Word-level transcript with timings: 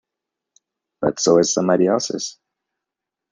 But 0.99 1.19
so 1.19 1.37
is 1.37 1.53
somebody 1.53 1.85
else's. 1.85 2.39